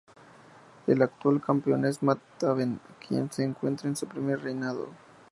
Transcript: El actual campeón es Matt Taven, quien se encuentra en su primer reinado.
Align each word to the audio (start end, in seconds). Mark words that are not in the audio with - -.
El 0.87 0.99
actual 1.03 1.43
campeón 1.43 1.85
es 1.85 2.01
Matt 2.01 2.17
Taven, 2.39 2.79
quien 3.07 3.31
se 3.31 3.43
encuentra 3.43 3.87
en 3.87 3.95
su 3.95 4.07
primer 4.07 4.41
reinado. 4.41 4.89